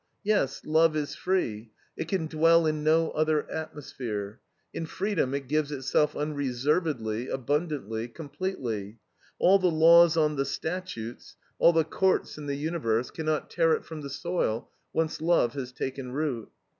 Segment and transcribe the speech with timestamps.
[0.23, 4.39] Yes, love is free; it can dwell in no other atmosphere.
[4.73, 8.97] In freedom it gives itself unreservedly, abundantly, completely.
[9.37, 13.85] All the laws on the statutes, all the courts in the universe, cannot tear it
[13.85, 16.49] from the soil, once love has taken root.